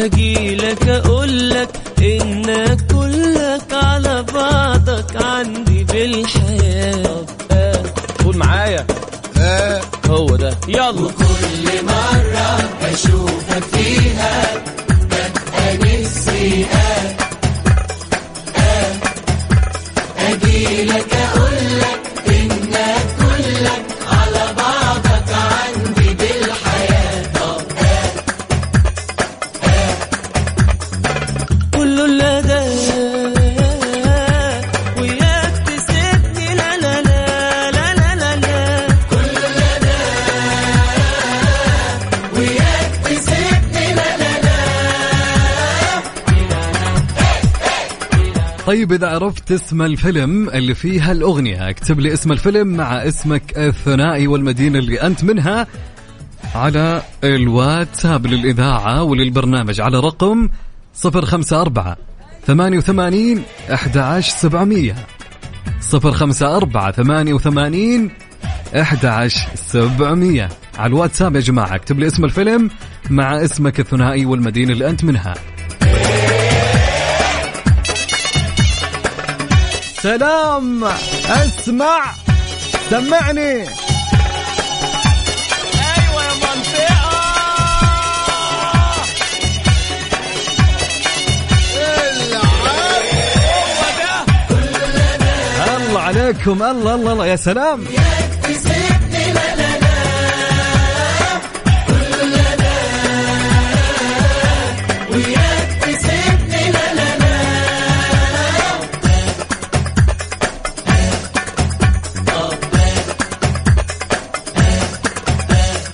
هجيلك 0.00 0.88
اقولك 0.88 1.68
إنك 1.98 2.86
كلك 2.92 3.72
على 3.72 4.24
بعضك 4.34 5.16
عندي 5.16 5.84
بالحياة. 5.84 7.26
آه 7.50 7.82
قول 8.24 8.36
معايا. 8.36 8.86
آه. 9.38 9.80
هو 10.06 10.36
ده. 10.36 10.56
يلا. 10.68 11.10
طيب 48.70 48.92
إذا 48.92 49.08
عرفت 49.08 49.52
اسم 49.52 49.82
الفيلم 49.82 50.48
اللي 50.48 50.74
فيها 50.74 51.12
الأغنية 51.12 51.70
اكتب 51.70 52.00
لي 52.00 52.12
اسم 52.12 52.32
الفيلم 52.32 52.68
مع 52.68 53.08
اسمك 53.08 53.58
الثنائي 53.58 54.26
والمدينة 54.26 54.78
اللي 54.78 55.02
أنت 55.02 55.24
منها 55.24 55.66
على 56.54 57.02
الواتساب 57.24 58.26
للإذاعة 58.26 59.02
وللبرنامج 59.02 59.80
على 59.80 60.00
رقم 60.00 60.48
054 61.04 61.94
88 62.46 63.42
11700 63.70 64.94
054 65.94 66.92
88 66.92 68.10
11700 68.74 70.48
على 70.78 70.88
الواتساب 70.90 71.36
يا 71.36 71.40
جماعة 71.40 71.74
اكتب 71.74 71.98
لي 71.98 72.06
اسم 72.06 72.24
الفيلم 72.24 72.70
مع 73.10 73.44
اسمك 73.44 73.80
الثنائي 73.80 74.26
والمدينة 74.26 74.72
اللي 74.72 74.90
أنت 74.90 75.04
منها. 75.04 75.34
سلام. 80.02 80.84
اسمع. 81.30 82.12
سمعني. 82.90 83.40
أيوه 83.40 83.68
يا 86.24 86.32
منطقة. 86.34 87.10
الله 95.76 96.00
عليكم. 96.00 96.62
الله 96.62 96.94
الله 96.94 97.12
الله. 97.12 97.26
يا 97.26 97.36
سلام. 97.36 97.84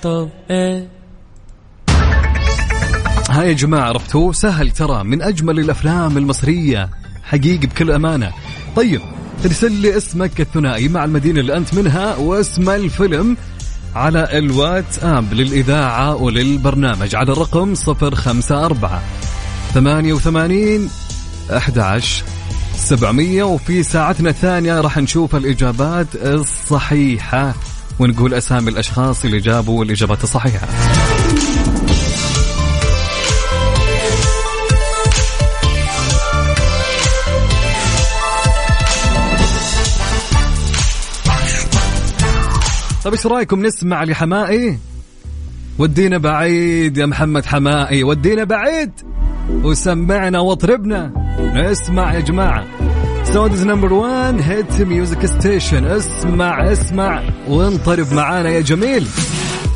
طب 0.07 0.29
إيه؟ 0.51 0.89
هاي 3.31 3.49
يا 3.49 3.53
جماعة 3.53 3.89
عرفتوا؟ 3.89 4.33
سهل 4.33 4.71
ترى 4.71 5.05
من 5.05 5.23
أجمل 5.23 5.61
الأفلام 5.61 6.19
المصرية. 6.19 6.91
حقيقي 7.25 7.67
بكل 7.67 7.91
أمانة. 7.91 8.33
طيب 8.77 9.01
ترسل 9.43 9.73
لي 9.73 9.97
اسمك 9.97 10.41
الثنائي 10.41 10.89
مع 10.89 11.05
المدينة 11.05 11.41
اللي 11.41 11.57
أنت 11.57 11.75
منها 11.75 12.17
واسم 12.17 12.71
الفيلم 12.71 13.37
على 13.95 14.39
الواتساب 14.39 15.35
للإذاعة 15.35 16.15
وللبرنامج 16.15 17.15
على 17.15 17.33
الرقم 17.33 17.75
054 17.89 19.01
88 19.75 20.91
11 21.51 22.25
700 22.75 23.43
وفي 23.43 23.83
ساعتنا 23.83 24.31
الثانية 24.31 24.81
راح 24.81 24.99
نشوف 24.99 25.37
الإجابات 25.37 26.07
الصحيحة. 26.15 27.55
ونقول 27.99 28.35
أسامي 28.35 28.71
الأشخاص 28.71 29.25
اللي 29.25 29.39
جابوا 29.39 29.85
الإجابات 29.85 30.25
الصحيحة. 30.25 30.67
طيب 43.05 43.15
إيش 43.15 43.27
رأيكم 43.27 43.67
نسمع 43.67 44.05
لحمائي؟ 44.05 44.79
ودينا 45.79 46.19
بعيد 46.19 46.97
يا 46.97 47.07
محمد 47.07 47.47
حمائي 47.47 48.05
ودينا 48.05 48.45
بعيد 48.45 48.91
وسمعنا 49.51 50.41
واطربنا. 50.41 51.13
نسمع 51.55 52.15
يا 52.15 52.21
جماعة. 52.21 52.65
Saudi's 53.37 53.67
number 53.67 53.93
1 53.93 54.41
hit 54.41 54.83
music 54.83 55.27
station 55.27 55.85
اسمع 55.85 56.73
اسمع 56.73 57.23
وانطرب 57.49 58.13
معانا 58.13 58.49
يا 58.51 58.61
جميل 58.61 59.07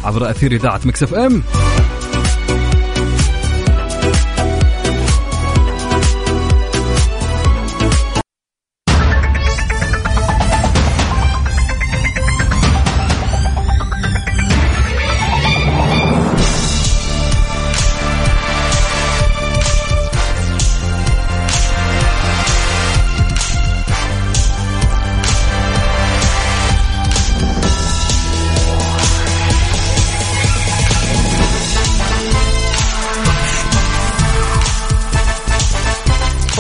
عبر 0.04 0.30
أثير 0.30 0.52
إذاعة 0.52 0.80
Mix 0.84 1.14
FM. 1.14 1.42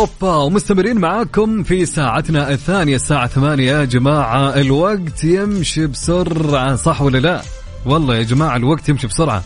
أوبا 0.00 0.36
ومستمرين 0.36 0.98
معاكم 0.98 1.62
في 1.62 1.86
ساعتنا 1.86 2.50
الثانية 2.50 2.96
الساعة 2.96 3.26
ثمانية 3.26 3.72
يا 3.72 3.84
جماعة 3.84 4.54
الوقت 4.60 5.24
يمشي 5.24 5.86
بسرعة 5.86 6.76
صح 6.76 7.02
ولا 7.02 7.18
لا؟ 7.18 7.42
والله 7.86 8.16
يا 8.16 8.22
جماعة 8.22 8.56
الوقت 8.56 8.88
يمشي 8.88 9.06
بسرعة 9.06 9.42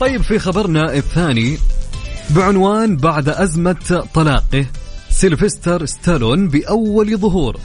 طيب 0.00 0.22
في 0.22 0.38
خبرنا 0.38 0.94
الثاني 0.94 1.58
بعنوان 2.30 2.96
بعد 2.96 3.28
أزمة 3.28 4.04
طلاقه 4.14 4.66
سيلفستر 5.10 5.86
ستالون 5.86 6.48
بأول 6.48 7.18
ظهور 7.18 7.56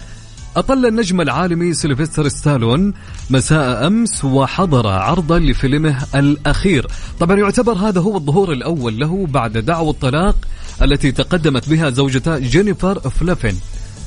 أطل 0.57 0.85
النجم 0.85 1.21
العالمي 1.21 1.73
سيلفستر 1.73 2.27
ستالون 2.27 2.93
مساء 3.29 3.87
أمس 3.87 4.25
وحضر 4.25 4.87
عرضا 4.87 5.39
لفيلمه 5.39 5.97
الأخير. 6.15 6.87
طبعا 7.19 7.37
يعتبر 7.37 7.73
هذا 7.73 8.01
هو 8.01 8.17
الظهور 8.17 8.51
الأول 8.51 8.99
له 8.99 9.27
بعد 9.27 9.57
دعوى 9.57 9.89
الطلاق 9.89 10.35
التي 10.81 11.11
تقدمت 11.11 11.69
بها 11.69 11.89
زوجته 11.89 12.37
جينيفر 12.37 12.99
فليفن 13.09 13.55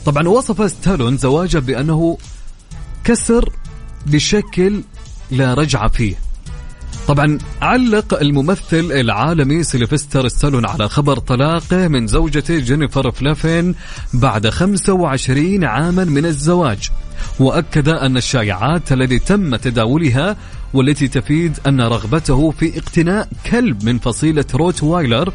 طبعا 0.07 0.29
وصف 0.29 0.71
ستالون 0.71 1.17
زواجه 1.17 1.59
بأنه 1.59 2.19
كسر 3.05 3.53
بشكل 4.07 4.83
لا 5.31 5.55
رجعة 5.55 5.89
فيه. 5.89 6.26
طبعا 7.09 7.39
علق 7.63 8.21
الممثل 8.21 8.93
العالمي 8.93 9.65
سيلفستر 9.65 10.29
ستالون 10.29 10.67
على 10.67 10.89
خبر 10.89 11.19
طلاقه 11.19 11.89
من 11.89 12.07
زوجته 12.07 12.59
جينيفر 12.59 13.11
فلافين 13.11 13.75
بعد 14.15 14.49
25 14.49 15.65
عاما 15.65 16.05
من 16.05 16.27
الزواج. 16.27 16.91
وأكد 17.41 17.89
أن 17.89 18.17
الشائعات 18.17 18.93
التي 18.93 19.19
تم 19.19 19.57
تداولها 19.57 20.37
والتي 20.75 21.09
تفيد 21.09 21.59
أن 21.67 21.81
رغبته 21.81 22.51
في 22.51 22.79
اقتناء 22.79 23.29
كلب 23.51 23.85
من 23.85 23.99
فصيلة 23.99 24.45
روت 24.55 24.83
وايلر 24.83 25.33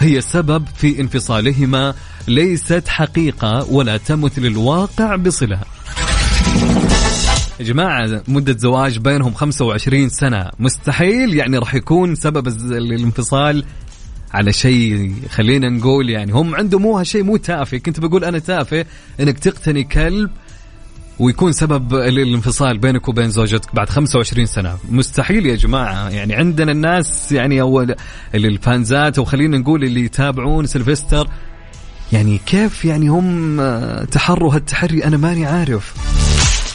هي 0.00 0.18
السبب 0.18 0.66
في 0.76 1.00
انفصالهما 1.00 1.94
ليست 2.28 2.88
حقيقة 2.88 3.66
ولا 3.70 3.96
تمثل 3.96 4.46
الواقع 4.46 5.16
بصلة. 5.16 5.60
يا 7.60 7.64
جماعة 7.64 8.22
مدة 8.28 8.56
زواج 8.58 8.98
بينهم 8.98 9.34
25 9.34 10.08
سنة. 10.08 10.50
مستحيل 10.58 11.34
يعني 11.34 11.58
راح 11.58 11.74
يكون 11.74 12.14
سبب 12.14 12.48
الانفصال 12.72 13.64
على 14.34 14.52
شيء 14.52 15.14
خلينا 15.30 15.68
نقول 15.68 16.10
يعني. 16.10 16.32
هم 16.32 16.54
عندهم 16.54 16.82
مو 16.82 16.98
هالشيء 16.98 17.22
مو 17.22 17.36
تافه. 17.36 17.76
كنت 17.78 18.00
بقول 18.00 18.24
أنا 18.24 18.38
تافه 18.38 18.84
إنك 19.20 19.38
تقتني 19.38 19.84
كلب 19.84 20.30
ويكون 21.18 21.52
سبب 21.52 21.94
ال- 21.94 22.18
الانفصال 22.18 22.78
بينك 22.78 23.08
وبين 23.08 23.30
زوجتك 23.30 23.74
بعد 23.74 23.88
25 23.88 24.46
سنة. 24.46 24.76
مستحيل 24.90 25.46
يا 25.46 25.56
جماعة. 25.56 26.08
يعني 26.10 26.34
عندنا 26.34 26.72
الناس 26.72 27.32
يعني 27.32 27.60
أول 27.60 27.94
الفانزات 28.34 29.18
وخلينا 29.18 29.58
نقول 29.58 29.84
اللي 29.84 30.04
يتابعون 30.04 30.66
سيلفستر 30.66 31.28
يعني 32.12 32.40
كيف 32.46 32.84
يعني 32.84 33.08
هم 33.08 33.60
آه، 33.60 34.04
تحروا 34.04 34.54
هالتحري؟ 34.54 35.04
أنا 35.04 35.16
ماني 35.16 35.46
عارف. 35.46 35.94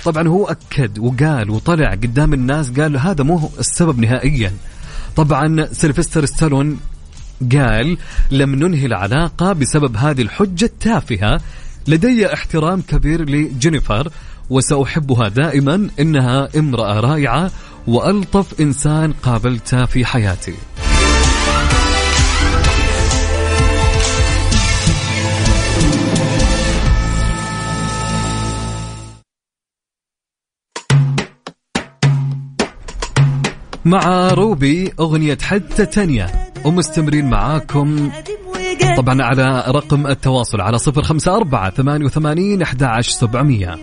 طبعا 0.06 0.28
هو 0.28 0.46
أكد 0.46 1.00
وقال 1.00 1.50
وطلع 1.50 1.92
قدام 1.92 2.34
الناس 2.34 2.70
قال 2.72 2.98
هذا 2.98 3.24
مو 3.24 3.50
السبب 3.60 4.00
نهائيا. 4.00 4.54
طبعا 5.16 5.68
سيلفستر 5.72 6.26
ستالون 6.26 6.80
قال 7.52 7.98
لم 8.32 8.56
ننهي 8.56 8.86
العلاقة 8.86 9.54
بسبب 9.54 9.98
هذه 9.98 10.22
الحجة 10.22 10.66
التافهة. 10.66 11.42
لدي 11.88 12.34
احترام 12.34 12.82
كبير 12.82 13.30
لجينيفر 13.30 14.12
وسأحبها 14.50 15.28
دائما 15.28 15.90
إنها 16.00 16.50
امرأة 16.58 17.00
رائعة 17.00 17.52
وألطف 17.88 18.62
إنسان 18.62 19.14
قابلته 19.14 19.86
في 19.86 20.06
حياتي. 20.06 20.54
مع 33.90 34.28
روبي 34.34 34.94
أغنية 35.00 35.38
حتى 35.42 35.86
تانية. 35.86 36.28
ومستمرين 36.66 37.30
معاكم. 37.30 38.12
طبعا 38.98 39.22
على 39.22 39.64
رقم 39.68 40.08
التواصل 40.08 40.62
على 40.62 40.78
صفر 40.78 41.04
خمسة 41.04 41.36
أربعة 41.36 41.70
ثمانية 41.70 42.06
وثمانين 42.06 42.62
أحد 42.62 42.84
عشر 42.84 43.12
سبعمية. 43.12 43.76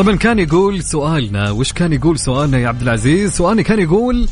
طبعا 0.00 0.16
كان 0.16 0.38
يقول 0.38 0.82
سؤالنا 0.82 1.50
وش 1.50 1.72
كان 1.72 1.92
يقول 1.92 2.18
سؤالنا 2.18 2.58
يا 2.58 2.68
عبد 2.68 2.82
العزيز؟ 2.82 3.32
سؤالنا 3.32 3.62
كان 3.62 3.80
يقول 3.80 4.28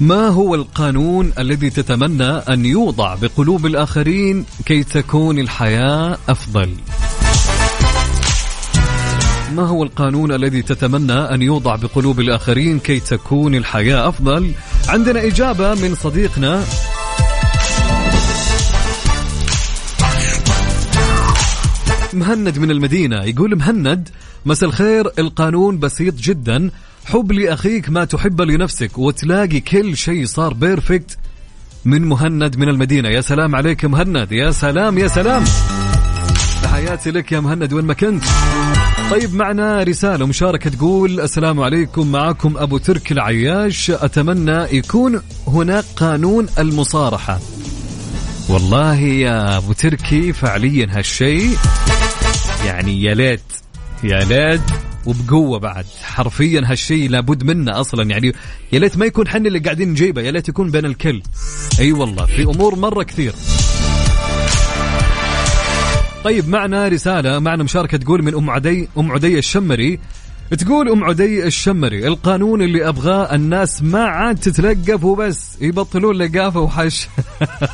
ما 0.00 0.28
هو 0.28 0.54
القانون 0.54 1.32
الذي 1.38 1.70
تتمنى 1.70 2.28
أن 2.28 2.64
يوضع 2.64 3.14
بقلوب 3.14 3.66
الآخرين 3.66 4.44
كي 4.66 4.84
تكون 4.84 5.38
الحياة 5.38 6.18
أفضل؟ 6.28 6.74
ما 9.54 9.62
هو 9.62 9.82
القانون 9.82 10.32
الذي 10.32 10.62
تتمنى 10.62 11.12
أن 11.12 11.42
يوضع 11.42 11.76
بقلوب 11.76 12.20
الآخرين 12.20 12.78
كي 12.78 13.00
تكون 13.00 13.54
الحياة 13.54 14.08
أفضل؟ 14.08 14.52
عندنا 14.88 15.26
إجابة 15.26 15.74
من 15.74 15.94
صديقنا 15.94 16.64
مهند 22.14 22.58
من 22.58 22.70
المدينة 22.70 23.24
يقول 23.24 23.56
مهند 23.56 24.08
مساء 24.46 24.68
الخير 24.68 25.10
القانون 25.18 25.78
بسيط 25.78 26.14
جدا. 26.14 26.70
حب 27.04 27.32
لأخيك 27.32 27.90
ما 27.90 28.04
تحب 28.04 28.40
لنفسك 28.40 28.98
وتلاقي 28.98 29.60
كل 29.60 29.96
شيء 29.96 30.26
صار 30.26 30.54
بيرفكت 30.54 31.18
من 31.84 32.02
مهند 32.04 32.56
من 32.56 32.68
المدينة. 32.68 33.08
يا 33.08 33.20
سلام 33.20 33.56
عليك 33.56 33.84
مهند 33.84 34.32
يا 34.32 34.50
سلام 34.50 34.98
يا 34.98 35.08
سلام. 35.08 35.44
تحياتي 36.62 37.10
لك 37.10 37.32
يا 37.32 37.40
مهند 37.40 37.72
وين 37.72 37.84
ما 37.84 37.94
كنت. 37.94 38.24
طيب 39.10 39.34
معنا 39.34 39.82
رسالة 39.82 40.26
مشاركة 40.26 40.70
تقول 40.70 41.20
السلام 41.20 41.60
عليكم 41.60 42.12
معكم 42.12 42.56
أبو 42.56 42.78
ترك 42.78 43.12
العياش. 43.12 43.90
أتمنى 43.90 44.76
يكون 44.76 45.20
هناك 45.46 45.84
قانون 45.96 46.46
المصارحة. 46.58 47.40
والله 48.48 49.00
يا 49.00 49.56
أبو 49.56 49.72
تركي 49.72 50.32
فعليا 50.32 50.86
هالشيء. 50.90 51.56
يعني 52.66 53.02
يا 53.02 53.14
ليت 53.14 53.40
يا 54.04 54.24
ليت 54.24 54.60
وبقوة 55.06 55.58
بعد. 55.58 55.84
حرفيا 56.02 56.62
هالشيء 56.64 57.10
لابد 57.10 57.44
منه 57.44 57.80
أصلا. 57.80 58.10
يعني 58.10 58.32
يا 58.72 58.78
ليت 58.78 58.96
ما 58.98 59.06
يكون 59.06 59.28
حنا 59.28 59.48
اللي 59.48 59.58
قاعدين 59.58 59.90
نجيبه 59.90 60.22
يا 60.22 60.30
ليت 60.30 60.48
يكون 60.48 60.70
بين 60.70 60.84
الكل. 60.84 61.22
أي 61.78 61.84
أيوة 61.84 62.00
والله 62.00 62.26
في 62.26 62.42
أمور 62.42 62.76
مرة 62.76 63.02
كثير. 63.02 63.32
طيب 66.24 66.48
معنا 66.48 66.88
رسالة 66.88 67.38
معنا 67.38 67.62
مشاركة 67.62 67.98
تقول 67.98 68.22
من 68.22 68.34
أم 68.34 68.50
عدي 68.50 68.88
أم 68.98 69.12
عدي 69.12 69.38
الشمري. 69.38 69.98
تقول 70.56 70.88
أم 70.88 71.04
عدي 71.04 71.46
الشمري 71.46 72.06
القانون 72.06 72.62
اللي 72.62 72.88
أبغاه 72.88 73.34
الناس 73.34 73.82
ما 73.82 74.04
عاد 74.04 74.36
تتلقف 74.36 75.04
وبس 75.04 75.56
يبطلون 75.60 76.16
لقافة 76.16 76.60
وحش. 76.60 77.08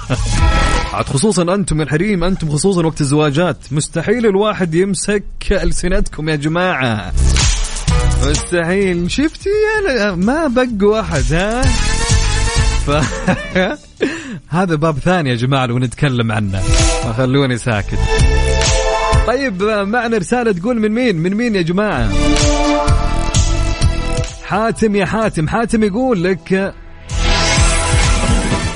عاد 0.94 1.06
خصوصا 1.06 1.54
أنتم 1.54 1.80
الحريم 1.80 2.24
أنتم 2.24 2.50
خصوصا 2.50 2.86
وقت 2.86 3.00
الزواجات 3.00 3.56
مستحيل 3.70 4.26
الواحد 4.26 4.74
يمسك 4.74 5.24
ألسنتكم 5.52 6.28
يا 6.28 6.36
جماعة. 6.36 7.12
مستحيل. 8.26 9.10
شفتي 9.10 9.50
أنا؟ 9.80 10.14
ما 10.14 10.46
بق 10.46 10.88
واحد 10.88 11.32
ها؟ 11.32 11.62
ف... 12.86 12.90
هذا 14.48 14.74
باب 14.74 14.98
ثاني 14.98 15.30
يا 15.30 15.34
جماعة 15.34 15.66
لو 15.66 15.78
نتكلم 15.78 16.32
عنه. 16.32 16.60
فخلوني 17.02 17.58
ساكت. 17.58 17.98
طيب 19.28 19.62
معنا 19.62 20.16
رسالة 20.16 20.52
تقول 20.52 20.80
من 20.80 20.88
مين؟ 20.88 21.16
من 21.16 21.34
مين 21.34 21.54
يا 21.54 21.62
جماعة؟ 21.62 22.12
حاتم 24.44 24.96
يا 24.96 25.06
حاتم. 25.06 25.48
حاتم 25.48 25.84
يقول 25.84 26.24
لك 26.24 26.52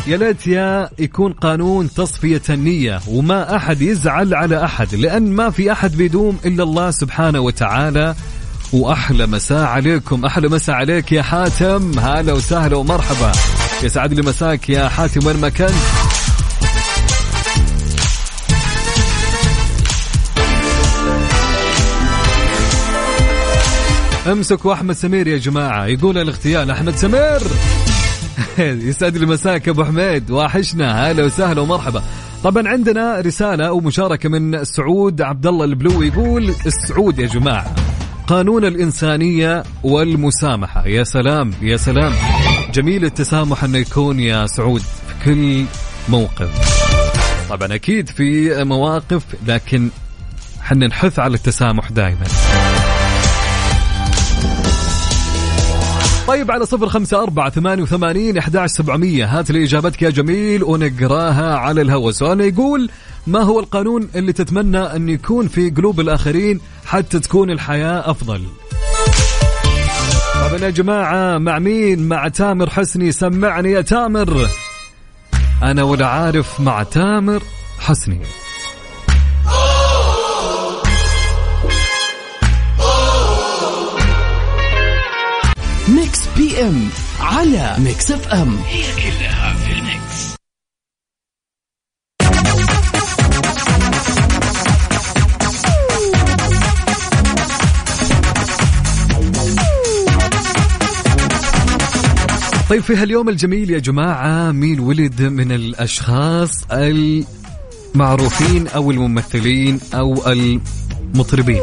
يا 0.07 0.17
ليت 0.17 0.47
يا 0.47 0.91
يكون 0.99 1.33
قانون 1.33 1.91
تصفية 1.91 2.43
النية 2.51 3.01
وما 3.09 3.57
أحد 3.57 3.83
يزعل 3.83 4.35
على 4.35 4.65
أحد 4.65 4.95
لأن 4.95 5.33
ما 5.33 5.51
في 5.51 5.73
أحد 5.73 5.97
بيدوم 5.97 6.39
إلا 6.45 6.63
الله 6.63 6.91
سبحانه 6.91 7.41
وتعالى. 7.41 8.15
وأحلى 8.73 9.27
مساء 9.27 9.65
عليكم 9.67 10.25
أحلى 10.25 10.49
مساء 10.49 10.77
عليك 10.77 11.13
يا 11.13 11.23
حاتم. 11.23 11.99
هلا 11.99 12.33
وسهلا 12.33 12.77
ومرحبا. 12.77 13.33
يسعد 13.83 14.15
لي 14.15 14.23
مساك 14.23 14.71
يا 14.71 14.89
حاتم 14.89 15.27
وين 15.27 15.37
ما 15.37 15.49
كنت؟ 15.49 16.02
امسكوا 24.27 24.73
احمد 24.73 24.95
سمير 24.95 25.27
يا 25.27 25.39
جماعة. 25.39 25.87
يقول 25.87 26.19
الاغتيال 26.19 26.71
احمد 26.71 26.97
سمير. 26.97 27.41
يسعد 28.89 29.17
لي 29.17 29.27
مساك 29.27 29.69
ابو 29.69 29.85
حميد. 29.85 30.31
واحشنا. 30.31 31.11
هلا 31.11 31.25
وسهلا 31.25 31.61
ومرحبا. 31.61 32.03
طبعا 32.45 32.69
عندنا 32.69 33.21
رسالة 33.21 33.73
ومشاركة 33.73 34.29
من 34.29 34.65
سعود 34.65 35.23
عبد 35.23 35.47
الله 35.47 35.65
البلوي. 35.65 36.07
يقول 36.07 36.55
السعود 36.67 37.19
يا 37.19 37.27
جماعة 37.27 37.75
قانون 38.27 38.65
الإنسانية 38.65 39.63
والمسامحة. 39.83 40.87
يا 40.87 41.05
سلام 41.05 41.51
يا 41.63 41.77
سلام. 41.77 42.13
جميل 42.75 43.05
التسامح 43.05 43.65
أنه 43.65 43.79
يكون 43.79 44.21
يا 44.21 44.47
سعود 44.47 44.81
في 44.81 45.25
كل 45.25 45.65
موقف. 46.09 46.83
طبعا 47.51 47.75
أكيد 47.75 48.09
في 48.09 48.65
مواقف 48.65 49.23
لكن 49.47 49.91
حنا 50.61 50.87
نحث 50.87 51.19
على 51.19 51.35
التسامح 51.35 51.91
دائما 51.91 52.25
طيب 56.27 56.51
على 56.51 56.67
صفر 56.67 56.89
خمسة 56.89 57.23
أربعة 57.23 57.51
ثمانية 57.51 57.83
وثمانين 57.83 58.39
أحد 58.39 58.67
سبعمية. 58.67 59.39
هات 59.39 59.51
لي 59.51 59.65
إجابتك 59.65 60.03
يا 60.03 60.11
جميل 60.11 60.65
ونقراها 60.65 61.57
على 61.57 61.81
الهواء. 61.83 62.11
سؤالنا 62.11 62.45
يقول 62.45 62.91
ما 63.27 63.41
هو 63.41 63.61
القانون 63.61 64.09
اللي 64.15 64.33
تتمنى 64.33 64.79
أن 64.79 65.09
يكون 65.09 65.49
في 65.49 65.71
قلوب 65.71 66.01
الآخرين 66.01 66.61
حتى 66.85 67.21
تكون 67.21 67.51
الحياة 67.51 68.11
أفضل؟ 68.11 68.43
طبعا 70.35 70.59
يا 70.61 70.71
جماعة 70.71 71.39
مع 71.39 71.59
مين؟ 71.59 72.09
مع 72.09 72.29
تامر 72.29 72.71
حسني. 72.71 73.13
سمعني 73.13 73.71
يا 73.73 73.81
تامر. 73.81 74.49
أنا 75.63 75.83
ولا 75.83 76.07
عارف 76.07 76.61
مع 76.61 76.83
تامر 76.83 77.43
حسني. 77.79 78.21
إم 86.61 86.89
على 87.21 87.77
Mix 87.79 88.11
FM. 88.11 88.57
هي 88.57 88.83
كلها 88.83 89.55
في 89.55 89.73
ال 89.73 89.88
mix 89.88 90.33
طيب 102.71 102.83
في 102.83 102.97
هاليوم 102.97 103.29
الجميل 103.29 103.71
يا 103.71 103.79
جماعة 103.79 104.53
مين 104.53 104.81
ولد 104.81 105.23
من 105.23 105.53
الأشخاص 105.53 106.51
المعروفين 107.95 108.69
أو 108.69 108.91
الممثلين 108.91 109.81
أو 109.95 110.23
المطربين؟ 110.27 111.63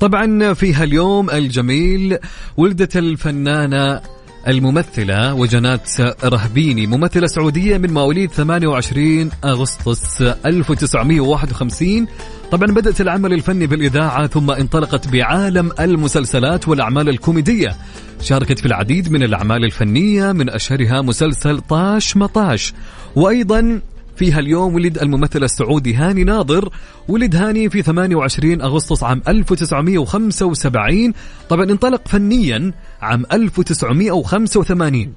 طبعا 0.00 0.52
في 0.54 0.74
هاليوم 0.74 1.30
الجميل 1.30 2.18
ولدت 2.56 2.96
الفنانة 2.96 4.00
الممثلة 4.48 5.34
وجنات 5.34 6.00
رهبيني 6.24 6.86
ممثلة 6.86 7.26
سعودية 7.26 7.78
من 7.78 7.92
مواليد 7.92 8.30
28 8.30 9.30
أغسطس 9.44 10.22
1951 10.22 12.06
طبعا 12.50 12.66
بدأت 12.66 13.00
العمل 13.00 13.32
الفني 13.32 13.66
بالإذاعة 13.66 14.26
ثم 14.26 14.50
انطلقت 14.50 15.08
بعالم 15.08 15.70
المسلسلات 15.80 16.68
والأعمال 16.68 17.08
الكوميدية. 17.08 17.76
شاركت 18.20 18.58
في 18.58 18.66
العديد 18.66 19.12
من 19.12 19.22
الأعمال 19.22 19.64
الفنية 19.64 20.32
من 20.32 20.50
أشهرها 20.50 21.02
مسلسل 21.02 21.60
طاش 21.60 22.16
مطاش. 22.16 22.74
وأيضا 23.16 23.80
في 24.18 24.32
هاليوم 24.32 24.74
ولد 24.74 24.98
الممثل 24.98 25.44
السعودي 25.44 25.94
هاني 25.94 26.24
ناظر. 26.24 26.70
ولد 27.08 27.36
هاني 27.36 27.70
في 27.70 27.82
28 27.82 28.62
أغسطس 28.62 29.02
عام 29.02 29.22
1975 29.28 31.12
طبعا 31.48 31.64
انطلق 31.64 32.08
فنيا 32.08 32.72
عام 33.00 33.24
1985 33.32 35.12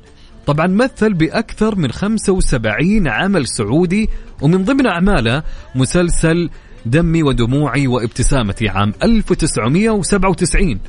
طبعا 0.46 0.68
مثل 0.68 1.14
بأكثر 1.14 1.76
من 1.76 1.92
75 1.92 3.08
عمل 3.08 3.48
سعودي 3.48 4.10
ومن 4.42 4.64
ضمن 4.64 4.88
أعماله 4.88 5.44
مسلسل 5.76 6.50
دمي 6.86 7.24
ودموعي 7.24 7.88
وابتسامتي 7.88 8.70
عام 8.70 8.94
1997 9.04 10.80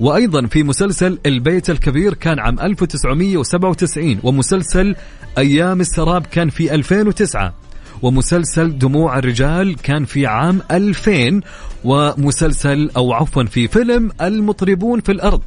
وأيضا 0.00 0.46
في 0.46 0.62
مسلسل 0.62 1.18
البيت 1.26 1.70
الكبير 1.70 2.14
كان 2.14 2.38
عام 2.38 2.60
1997 2.60 4.20
ومسلسل 4.22 4.96
أيام 5.38 5.80
السراب 5.80 6.26
كان 6.26 6.48
في 6.48 6.74
2009 6.74 7.54
ومسلسل 8.02 8.78
دموع 8.78 9.18
الرجال 9.18 9.76
كان 9.76 10.04
في 10.04 10.26
عام 10.26 10.60
2000 10.70 11.40
ومسلسل 11.84 12.90
أو 12.96 13.12
عفوا 13.12 13.44
في 13.44 13.68
فيلم 13.68 14.10
المطربون 14.22 15.00
في 15.00 15.12
الأرض 15.12 15.42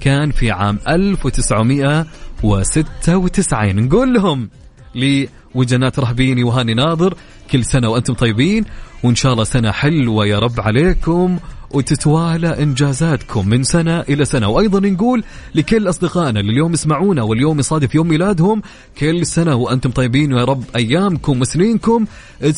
كان 0.00 0.30
في 0.30 0.50
عام 0.50 0.78
1996 0.88 3.76
نقول 3.84 4.14
لهم 4.14 4.48
لوجنات 4.94 5.98
رهبيني 5.98 6.44
وهاني 6.44 6.74
ناظر 6.74 7.14
كل 7.50 7.64
سنة 7.64 7.88
وأنتم 7.88 8.14
طيبين 8.14 8.64
وإن 9.02 9.14
شاء 9.14 9.32
الله 9.32 9.44
سنة 9.44 9.70
حلوة 9.70 10.26
يا 10.26 10.38
رب 10.38 10.60
عليكم. 10.60 11.38
وتتوالى 11.70 12.62
إنجازاتكم 12.62 13.48
من 13.48 13.62
سنة 13.62 14.00
إلى 14.00 14.24
سنة. 14.24 14.48
وأيضا 14.48 14.80
نقول 14.80 15.24
لكل 15.54 15.88
أصدقائنا 15.88 16.40
اللي 16.40 16.52
اليوم 16.52 16.72
يسمعونا 16.72 17.22
واليوم 17.22 17.58
يصادف 17.58 17.94
يوم 17.94 18.08
ميلادهم 18.08 18.62
كل 18.98 19.26
سنة 19.26 19.54
وأنتم 19.54 19.90
طيبين 19.90 20.32
ويا 20.32 20.44
رب 20.44 20.64
أيامكم 20.76 21.40
وسنينكم 21.40 22.06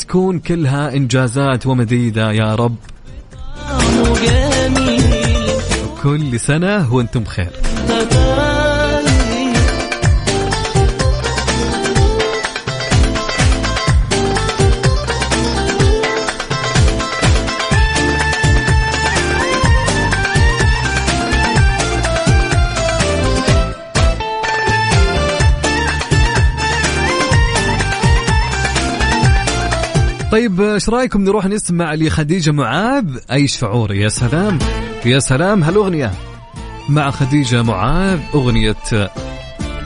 تكون 0.00 0.38
كلها 0.38 0.94
إنجازات 0.96 1.66
ومديدة 1.66 2.32
يا 2.32 2.54
رب. 2.54 2.76
كل 6.02 6.40
سنة 6.40 6.94
وأنتم 6.94 7.20
بخير. 7.20 7.50
طيب 30.38 30.60
إيش 30.60 30.88
رأيكم 30.88 31.24
نروح 31.24 31.46
نسمع 31.46 31.94
لخديجة 31.94 32.50
معاذ؟ 32.50 33.18
أي 33.32 33.46
شعور؟ 33.46 33.92
يا 33.94 34.08
سلام. 34.08 34.58
يا 35.06 35.18
سلام 35.18 35.62
هالاغنيه 35.62 36.12
مع 36.88 37.10
خديجة 37.10 37.62
معاذ 37.62 38.18
أغنية 38.34 38.76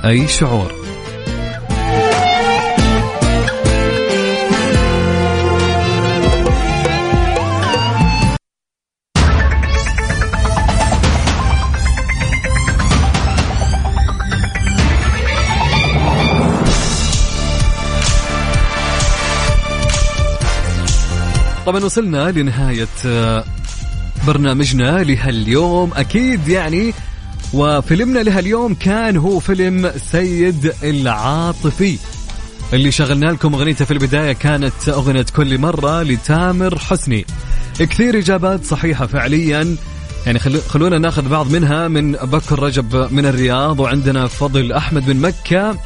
أي 0.04 0.28
شعور؟ 0.28 0.81
طبعا 21.72 21.84
وصلنا 21.84 22.30
لنهاية 22.30 22.88
آه، 23.06 23.44
برنامجنا 24.26 25.02
لهاليوم. 25.02 25.90
أكيد 25.94 26.48
يعني 26.48 26.94
وفيلمنا 27.52 28.18
لهاليوم 28.18 28.74
كان 28.74 29.16
هو 29.16 29.40
فيلم 29.40 29.92
سيد 29.96 30.72
العاطفي. 30.82 31.98
اللي 32.72 32.90
شغلنا 32.90 33.26
لكم 33.26 33.54
اغنيته 33.54 33.84
في 33.84 33.90
البداية 33.90 34.32
كانت 34.32 34.88
أغنية 34.88 35.26
كل 35.36 35.58
مرة 35.58 36.02
لتامر 36.02 36.78
حسني. 36.78 37.26
كثير 37.78 38.18
إجابات 38.18 38.64
صحيحة 38.64 39.06
فعليا. 39.06 39.76
يعني 40.26 40.38
خلو 40.38 40.60
خلونا 40.68 40.98
ناخذ 40.98 41.28
بعض 41.28 41.50
منها 41.50 41.88
من 41.88 42.12
بكر 42.12 42.62
رجب 42.62 43.12
من 43.12 43.26
الرياض 43.26 43.80
وعندنا 43.80 44.26
فضل 44.26 44.72
أحمد 44.72 45.08
من 45.08 45.20
مكة 45.20 45.78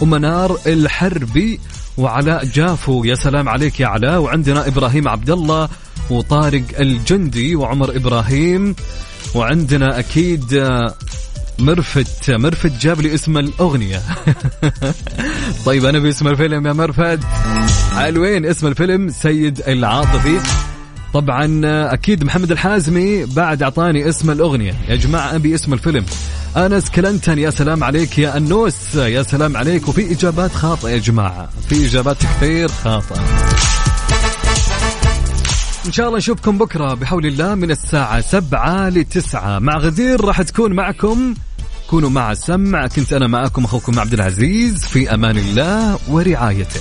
ومنار 0.00 0.58
الحربي. 0.66 1.60
وعلاء 2.00 2.44
جافو 2.44 3.04
يا 3.04 3.14
سلام 3.14 3.48
عليك 3.48 3.80
يا 3.80 3.86
علاء. 3.86 4.20
وعندنا 4.20 4.68
إبراهيم 4.68 5.08
عبد 5.08 5.30
الله 5.30 5.68
وطارق 6.10 6.62
الجندي 6.80 7.56
وعمر 7.56 7.96
إبراهيم. 7.96 8.74
وعندنا 9.34 9.98
أكيد 9.98 10.54
آه، 10.54 10.94
مرفت 11.58 12.30
مرفت 12.30 12.72
جاب 12.80 13.00
لي 13.00 13.14
اسم 13.14 13.38
الأغنية. 13.38 14.00
طيب 15.66 15.84
أنا 15.84 15.98
باسم 15.98 16.28
الفيلم 16.28 16.66
يا 16.66 16.72
مرفت. 16.72 17.20
حلوين 17.96 18.46
اسم 18.46 18.66
الفيلم 18.66 19.08
سيد 19.10 19.62
العاطفي. 19.68 20.40
طبعا 21.14 21.60
آه، 21.64 21.94
أكيد 21.94 22.24
محمد 22.24 22.50
الحازمي 22.50 23.24
بعد 23.24 23.62
أعطاني 23.62 24.08
اسم 24.08 24.30
الأغنية. 24.30 24.74
يا 24.88 24.96
جماعة 24.96 25.34
أبي 25.34 25.54
اسم 25.54 25.72
الفيلم. 25.72 26.04
أنس 26.56 26.90
كلنتن 26.90 27.38
يا 27.38 27.50
سلام 27.50 27.84
عليك. 27.84 28.18
يا 28.18 28.36
أنوس 28.36 28.94
يا 28.94 29.22
سلام 29.22 29.56
عليك. 29.56 29.88
وفي 29.88 30.12
إجابات 30.12 30.52
خاطئة 30.52 30.90
يا 30.90 30.98
جماعة. 30.98 31.48
في 31.68 31.86
إجابات 31.86 32.16
كثير 32.22 32.68
خاطئة. 32.68 33.20
إن 35.86 35.92
شاء 35.92 36.06
الله 36.06 36.18
نشوفكم 36.18 36.58
بكرة 36.58 36.94
بحول 36.94 37.26
الله 37.26 37.54
من 37.54 37.70
الساعة 37.70 38.20
سبعة 38.20 38.88
لتسعة. 38.88 39.58
مع 39.58 39.76
غدير 39.78 40.24
راح 40.24 40.42
تكون 40.42 40.72
معكم. 40.72 41.34
كونوا 41.90 42.10
مع 42.10 42.32
السمع 42.32 42.86
كنت 42.86 43.12
أنا 43.12 43.26
معكم 43.26 43.64
أخوكم 43.64 44.00
عبد 44.00 44.12
العزيز. 44.12 44.84
في 44.84 45.14
أمان 45.14 45.38
الله 45.38 45.98
ورعايته. 46.08 46.80